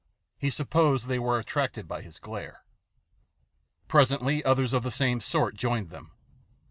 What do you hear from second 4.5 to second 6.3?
of the same sort joined them.